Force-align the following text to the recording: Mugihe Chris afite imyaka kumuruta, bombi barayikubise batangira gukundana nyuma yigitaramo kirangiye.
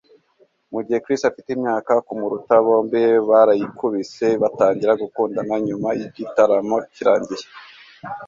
Mugihe 0.73 0.99
Chris 1.03 1.21
afite 1.29 1.49
imyaka 1.57 1.91
kumuruta, 2.07 2.53
bombi 2.65 3.01
barayikubise 3.29 4.27
batangira 4.41 4.93
gukundana 5.01 5.55
nyuma 5.67 5.89
yigitaramo 5.99 6.77
kirangiye. 6.93 7.45